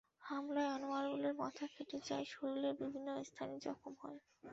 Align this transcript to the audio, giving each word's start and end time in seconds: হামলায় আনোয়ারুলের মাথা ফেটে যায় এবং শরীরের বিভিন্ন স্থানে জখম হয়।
হামলায় 0.21 0.71
আনোয়ারুলের 0.75 1.33
মাথা 1.41 1.65
ফেটে 1.73 1.97
যায় 2.01 2.23
এবং 2.23 2.31
শরীরের 2.33 2.75
বিভিন্ন 2.81 3.07
স্থানে 3.29 3.55
জখম 3.65 3.93
হয়। 4.01 4.19